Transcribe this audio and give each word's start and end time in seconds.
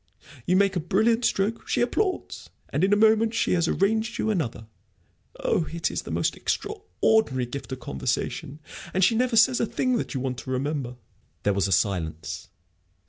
You 0.47 0.55
make 0.55 0.75
a 0.75 0.79
brilliant 0.79 1.25
stroke; 1.25 1.67
she 1.67 1.79
applauds, 1.79 2.49
and 2.69 2.83
in 2.83 2.91
a 2.91 2.95
moment 2.95 3.35
she 3.35 3.53
has 3.53 3.67
arranged 3.67 4.17
you 4.17 4.31
another. 4.31 4.65
Oh, 5.39 5.67
it 5.71 5.91
is 5.91 6.01
the 6.01 6.09
most 6.09 6.35
extraordinary 6.35 7.45
gift 7.45 7.71
of 7.71 7.81
conversation 7.81 8.61
and 8.95 9.03
she 9.03 9.13
never 9.13 9.35
says 9.37 9.59
a 9.59 9.67
thing 9.67 9.97
that 9.99 10.15
you 10.15 10.19
want 10.19 10.39
to 10.39 10.49
remember." 10.49 10.95
There 11.43 11.53
was 11.53 11.67
a 11.67 11.71
silence. 11.71 12.49